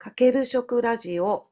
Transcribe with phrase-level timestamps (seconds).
[0.00, 1.48] かける食ラジオ。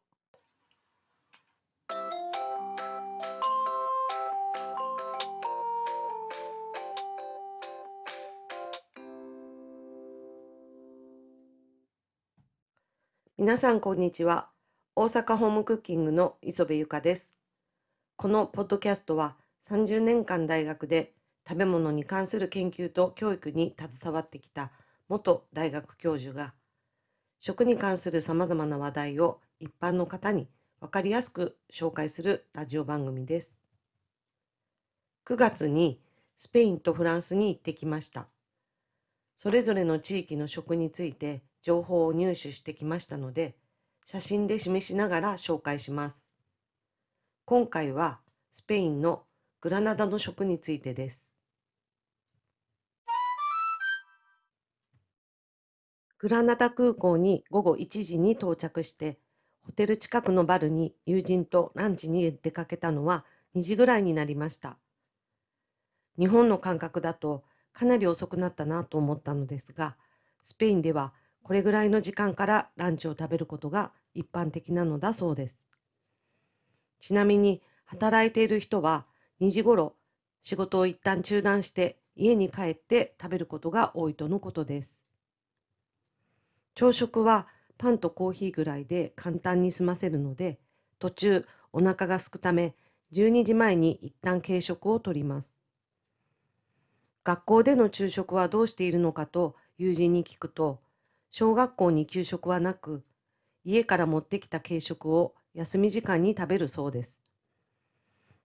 [13.37, 14.49] 皆さんこんにちは。
[14.95, 17.37] 大阪ホームクッキングの磯部ゆかです。
[18.15, 24.71] このポッドキャストは30年間大学で食べ物に関する研究と教育に携わってきた
[25.09, 26.55] 元大学教授が
[27.39, 30.49] 食に関するさまざまな話題を一般の方に
[30.81, 33.61] 分かりやすく紹介するラジオ番組です。
[35.27, 36.01] 9月に
[36.37, 38.27] スペインとフランスに行ってきました。
[39.37, 43.55] それぞれの地域の食について情報を入手してきましたので、
[44.05, 46.31] 写真で示しながら紹介します。
[47.45, 48.21] 今回は
[48.53, 49.25] スペインの
[49.61, 51.26] グラナダの食についてです。
[56.19, 59.19] グラナダ空港に午後1時に到着して、
[59.61, 64.79] ホテル近くのバルに友人とランチに出かけたのは2時ぐらいになりました。
[66.19, 69.97] 日本の感覚だとかなり遅くなったなと思ったのですが、
[70.43, 75.63] スペインではこれぐらいの時間からランチを食べることが一般的なのだそうです。
[76.99, 79.05] ちなみに働いている人は
[79.41, 79.95] 2時ごろ
[80.41, 85.06] 仕事を一旦中断して家に帰って食べることが多いとのことです。
[86.77, 90.59] 朝食はパンとコーヒーぐらいで簡単に済ませるので、
[90.99, 92.75] 途中お腹が空くため、
[93.13, 95.59] 12時前に一旦軽食をとります。
[97.25, 100.83] 学校での昼食はどうしているのかと友人に聞くと、
[101.31, 103.03] 小学校に給食はなく、
[103.65, 107.23] 家から持ってきた軽食を休み時間に食べるそうです。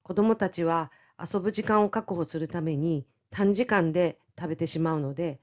[0.04, 5.42] 子どもたちは遊ぶ時間を確保するために短時間で食べてしまうので、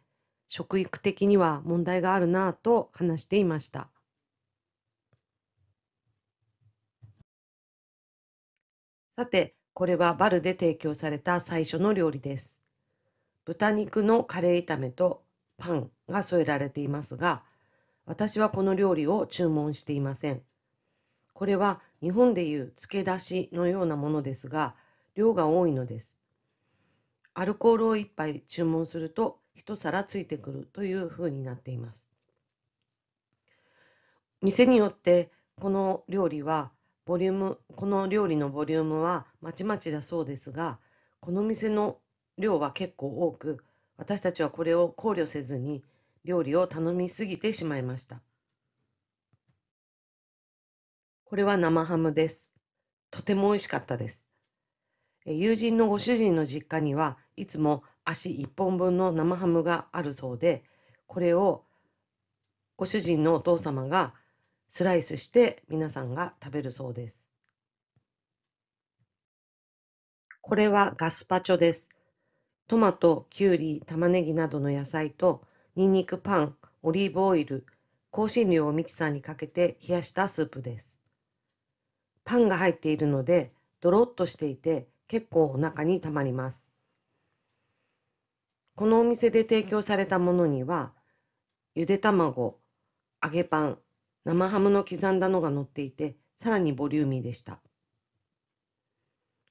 [0.49, 3.89] 食育的には問題があるなぁと話していました。
[9.13, 12.63] さて、これはバルで提供された最初の料理です。
[13.45, 15.25] 豚肉のカレー炒めと
[15.59, 17.43] パンが添えられていますが、
[18.07, 20.43] 私はこの料理を注文していません。
[21.35, 24.75] これは日本でいう漬け出しのようなものですが、
[25.15, 26.19] 量が多いのです。
[27.35, 32.09] アルコールを1杯注文すると一皿ついてくるというふうになっています。
[34.41, 36.71] 店によってこの料理は
[37.05, 40.79] ボリュームこの料理のボリュームはまちまちだそうですが
[41.19, 41.99] この店の
[42.37, 43.65] 量は結構多く
[43.97, 45.83] 私たちはこれを考慮せずに
[46.25, 48.23] 料理を頼みすぎてしまいました。
[51.25, 52.49] これは生ハムです。
[53.11, 54.25] とても美味しかったです。
[55.27, 60.65] 友人のご主人の実家にはいつも足1本分の生ハムがあるそうで、
[61.07, 61.65] これを
[62.77, 64.15] ご主人のお父様が
[64.67, 67.31] スライスして皆さんが食べるそうです。
[70.41, 71.91] これはガスパチョです。
[72.67, 75.43] トマト、キュウリ、玉ねぎなどの野菜と
[75.77, 77.67] ニンニクパン、オリーブオイル、
[78.11, 80.99] 香辛料をミキサーにかけて冷やしたスープです。
[82.25, 86.68] パンが入っているのでドロッとしていて結構お腹にたまります。
[88.79, 90.95] このお店で提供されたものには、
[91.75, 92.61] ゆで卵、
[93.21, 93.79] 揚げパン、
[94.25, 97.61] 生ハムの刻んだのが乗っていて、さらにボリューミーでした。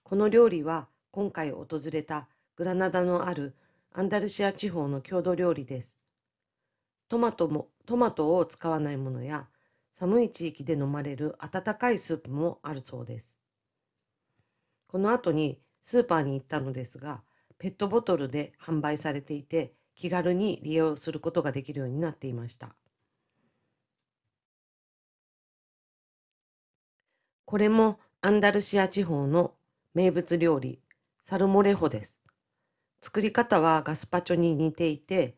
[0.03, 3.53] この料理は今回訪れたグラナダのある
[3.91, 5.99] アンダルシア地方の郷土料理です。
[7.09, 9.49] トマトも、トマトを使わないものや、
[9.91, 13.41] 寒い地域で飲まれる温かいスープもあるそうです。
[14.87, 17.25] この後にスーパーに行ったのですが、
[17.59, 22.75] ペットボトルで販売されていて気軽に利用することができるようになっていました。
[27.45, 29.53] これもアンダルシア地方の
[29.93, 30.79] 名物料理
[31.21, 32.21] サルモレホです。
[33.01, 35.35] 作り方はガスパチョに似ていて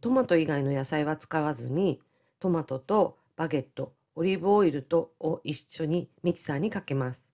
[0.00, 2.00] トマト以外の野菜は使わずに
[2.40, 7.28] トマトとバゲットオリーブオイルとを一緒にミキサーにかけます。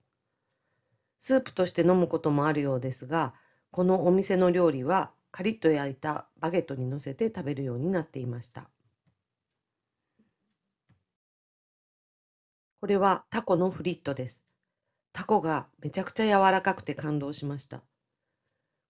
[1.19, 3.33] スープとして飲むこともあるようですが
[3.75, 8.71] このお店の料理はカリッと焼いたバゲットに乗せて食べるようになっていました。
[12.81, 14.45] これはタコのフリットです。
[15.13, 17.83] タコがめちゃくちゃ柔らかくて感動しました。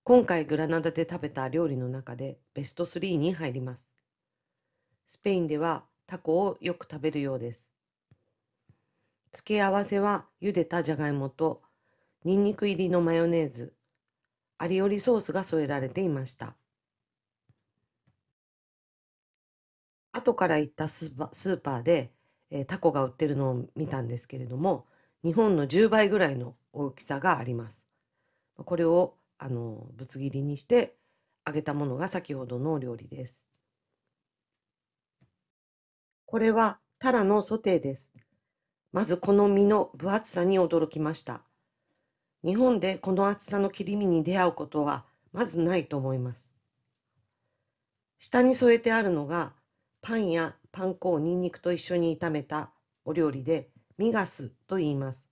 [0.02, 3.88] 今回グラナダで食べた料理の中でベスト3に入ります。
[5.06, 7.72] スペインではタコをよく食べるようです。
[9.32, 11.62] 付け合わせは茹でたじゃがいもと
[12.24, 13.72] ニンニク入りのマヨネーズ、
[14.64, 16.56] アリオリソースが添えられていました。
[20.12, 22.10] 後から行ったスーパーで
[22.50, 24.86] えタコが売ってるのを見たんですけれども、
[25.22, 27.86] 日本の10倍ぐらいの大きさがあります。
[28.56, 30.96] これをあのぶつ切りにして
[31.46, 33.46] 揚げたものが先ほどのお料理です。
[36.24, 38.08] これはタラのソテーです。
[38.92, 41.42] まずこの身の分厚さに驚きました。
[42.44, 46.52] 日本でこの厚さの切り身に出会うことはまずないと思います。
[48.18, 49.52] 下に添えてあるのが
[50.02, 52.70] パンやパン粉をニンニクと一緒に炒めた
[53.04, 55.30] お料理でミガスと言います。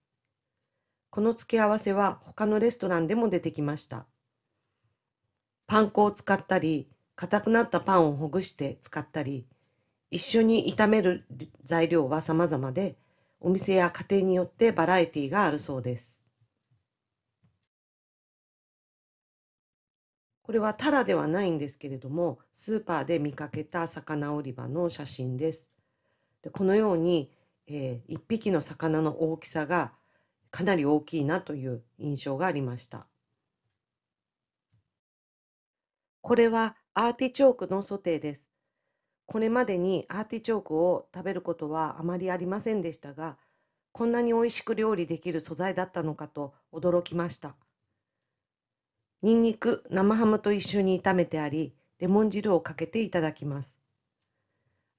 [1.11, 4.07] この付け合わせは他のレストランでも出てきました。
[5.67, 9.47] パン粉を使ったり、硬くなったパンをほぐして使ったり、
[10.11, 11.27] 一緒に炒める
[11.65, 12.97] 材料は様々で、
[13.41, 16.22] お店や家庭によってバラエティがあるそうです。
[20.43, 25.73] これはタラではないんですけれども、スーパーで見かけた魚売り場の写真です。
[26.43, 27.31] でこのように
[27.67, 29.93] えー、1匹の魚の大きさが
[30.51, 33.07] かなり大きいなという印象がありました。
[36.21, 38.51] これはアーティチョークのソテーです。
[39.27, 43.39] これまでにアーティチョークを食べることはあまりありませんでしたが、
[43.93, 47.57] こんなに美味しく料理できる素材だったのかと驚きました。
[49.23, 53.81] ニンニク、生ハムと一緒に炒めてあり、レモン汁をかけていただきます。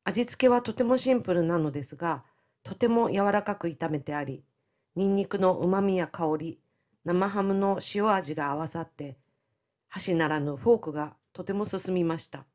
[0.06, 2.24] 味付けはとてもシンプルなのですが、
[2.64, 4.46] とても柔らかく炒めてあり、
[4.96, 6.60] ニンニクの旨味や香り、
[7.04, 9.18] 生ハムの塩味が合わさって、
[9.90, 12.46] 箸ならぬフォークがとても進みました。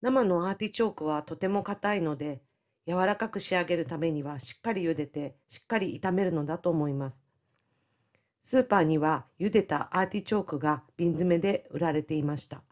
[0.00, 2.42] 生のアーティチョークはとても硬いので、
[2.88, 7.25] 柔らかく仕上げるためにはしっかり茹でて、しっかり炒めるのだと思います。
[8.48, 12.62] スーパーには茹でたアーティチョークが瓶詰めで売られていました。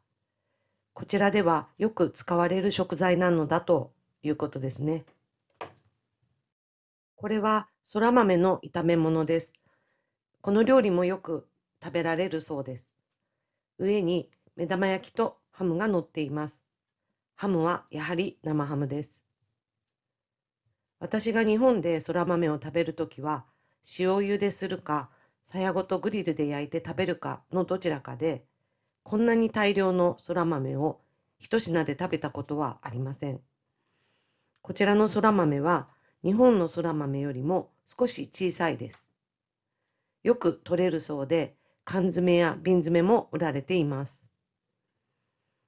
[0.92, 3.90] こちらではよく使われる食材なのだと
[4.22, 5.04] いうことですね。
[7.16, 9.52] これはそら豆の炒め物です。
[10.42, 11.48] この料理もよく
[11.82, 12.94] 食べられるそうです。
[13.78, 16.64] 上に目玉焼きとハムが乗っています。
[17.34, 19.24] ハムはやはり生ハムです。
[21.00, 23.44] 私が日本でそら豆を食べるときは
[23.98, 25.10] 塩茹でするか、
[25.44, 28.46] さやごとグリルで焼いて食べるかのどちらかで、
[29.02, 31.02] こんなに大量のそら豆を
[31.38, 33.40] 一品で食べたことはありません。
[34.62, 35.90] こちらのそら豆は
[36.24, 39.10] 日本のそら豆よりも少し小さいです。
[40.22, 41.54] よく取れるそうで、
[41.84, 44.30] 缶詰や瓶詰も売られています。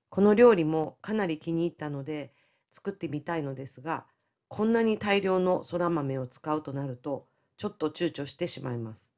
[0.08, 2.32] この料理もかなり気に入ったので
[2.70, 4.06] 作ってみたいのですが、
[4.48, 7.26] こんなに大量のそら豆を使うとなると、
[7.58, 9.15] ちょっと躊躇してしまいます。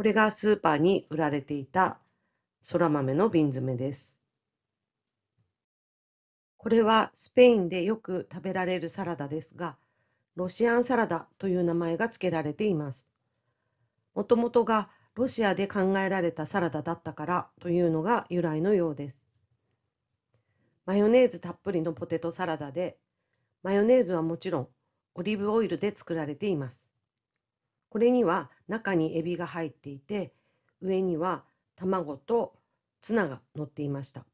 [0.00, 1.98] これがスーパーに売られていた
[2.62, 4.18] そら豆の瓶詰めです。
[6.56, 9.76] これはスペインでよく食べられるサラダですが、
[10.36, 13.10] ロシアンサラダという名前が付けられています。
[14.14, 19.28] もともとがロシアで考えられたサラダだったからというのが由来のようです。
[20.86, 22.96] マヨネーズたっぷりのポテトサラダで、
[23.62, 24.68] マヨネーズはもちろん
[25.14, 26.89] オリーブオイルで作られています。
[27.90, 30.32] これには中にエビが入っていて
[30.80, 31.44] 上には
[31.76, 32.54] 卵と
[33.00, 34.24] ツナが乗っていました。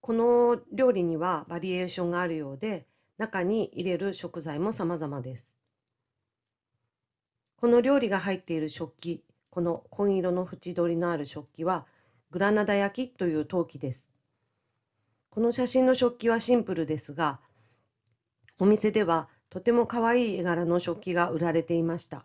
[0.00, 2.86] この料理にはバリエーションがあるようで
[3.18, 5.56] 中に入れる食材も様々です。
[7.56, 11.86] この料理が入っている食器この紺色の縁取りのある食器は
[12.32, 14.10] グラナダ焼きという陶器です。
[15.30, 17.38] この写真の食器はシンプルですが
[18.58, 22.24] お店ではとても可愛い絵柄の食器が売られていました。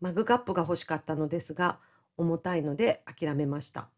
[0.00, 1.78] マグカップが欲しかったのですが、
[2.16, 3.88] 重たいので諦めました。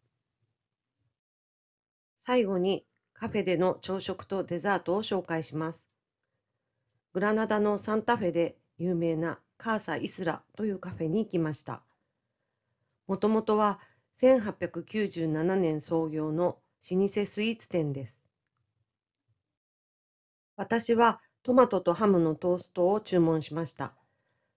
[2.15, 5.89] 最後にカフェでの朝食とデザートを紹介します。
[7.13, 11.81] グラナダのサンタフェで有名なカーサ・イスラというカフェに行きました。
[13.07, 13.79] もともとは
[14.19, 16.59] 1897年創業の
[16.91, 18.23] 老舗スイーツ店です。
[20.55, 21.19] 私は
[21.49, 23.95] トマトとハムのトーストを注文しました。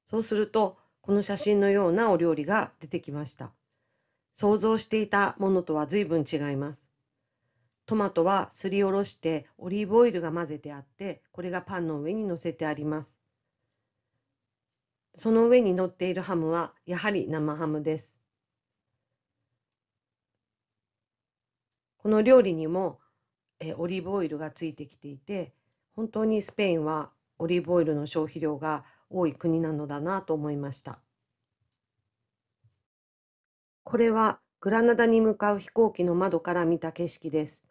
[0.05, 3.51] そうすると、この写真のようなお料理が出てきました。
[4.35, 6.91] 想像していたものとは随分違います。
[7.87, 13.19] トマトはすりおろしてオリーブオイルが混ぜてあって、これがパンの上に乗せてあります。
[15.15, 18.21] その上に乗っているハムはやはり生ハムです。
[21.97, 23.01] この料理にも
[23.61, 25.55] えオリーブオイルがついてきていて、
[25.95, 31.01] 本当にスペインはオリーブオイルの消費量が多い国なのだなと思いました。
[33.85, 37.65] これはグラナダに向かう飛行機の窓から見た景色です。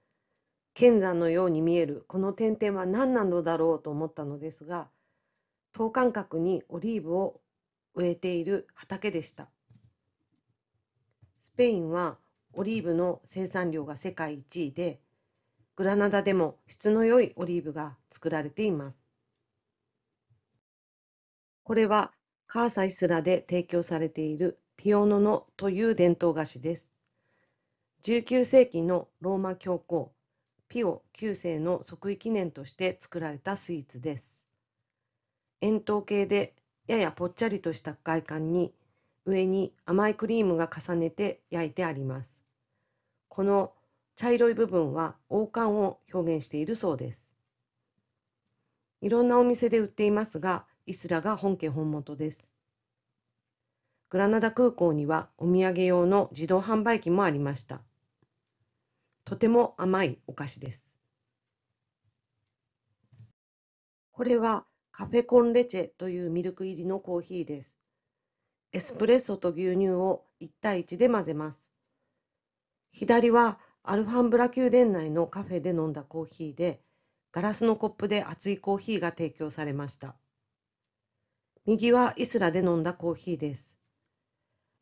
[0.74, 4.90] 剣山のように見えるこの点々は何なのだろうと思ったのですが、
[5.74, 7.42] 等間隔にオリーブを
[7.96, 9.50] 植えている畑でした。
[11.40, 12.18] スペインは
[12.54, 15.00] オリーブの生産量が世界一位で、
[15.81, 19.03] グラナダでも質の良いオリーブが作られています。
[21.63, 22.11] これは
[22.45, 26.91] カーサイスラで提供されているピオノノという伝統菓子です。
[28.03, 30.11] 19世紀のローマ教皇
[30.69, 34.45] ピオ9世の即位記念として作られたスイーツです。
[35.61, 36.53] 円筒形で
[36.85, 38.71] ややぽっちゃりとした外観に
[39.25, 42.43] 上に甘いクリームが重ねて焼いてあります。
[43.29, 43.73] この
[44.15, 47.32] 茶色い部分は王冠を表現しているそうです。
[49.01, 52.51] いろんなお店で売っていますが、イスラが本家本元です。
[54.10, 57.82] グラナダ空港にはお土産用の自動販売機もありました。
[59.24, 60.98] とても甘いお菓子です。
[64.12, 67.80] これはカフェコンレチェというミルク入りのコーヒーです。
[68.74, 71.72] エスプレッソと牛乳を1対1で混ぜます。
[72.91, 76.81] 左はアルファンブラ宮殿内のカフェで飲んだコーヒーで、
[77.31, 80.15] ガラスのコップで熱いコーヒーが提供されました。
[81.65, 83.79] 右はイスラで飲んだコーヒーです。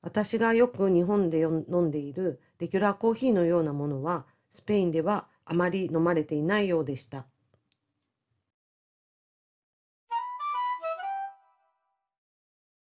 [0.01, 7.25] 私がよく日本で飲んでいるレギュラーコーヒーのようなものはスペインではあまり飲まれていないようでした。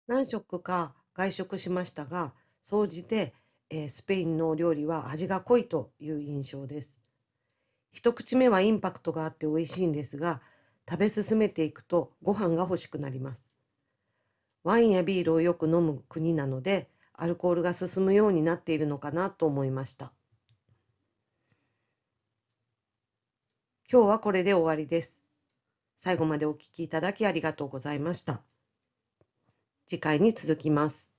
[0.07, 3.33] 何食か外食しましたが、総じて、
[3.69, 7.01] えー、スペインの料理は味が濃いという印象です。
[7.91, 10.41] 一口目はインパクトがあって美味しいんですが、
[10.89, 13.45] 食べ進めていくとご飯が欲しくなります。
[14.63, 20.13] ワインやビールをよく飲む国なので、アルコールが進むようになっているのかなと思いました。
[23.91, 25.23] 今日はこれで終わりです。
[25.95, 28.43] 最後までお聞きいただきありがとうございました。
[29.87, 31.16] 次回に続きます。